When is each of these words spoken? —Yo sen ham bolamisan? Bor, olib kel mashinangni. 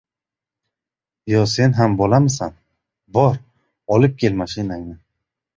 —Yo 1.31 1.41
sen 1.51 1.75
ham 1.81 1.99
bolamisan? 2.01 2.57
Bor, 3.19 3.39
olib 3.97 4.17
kel 4.25 4.41
mashinangni. 4.41 4.99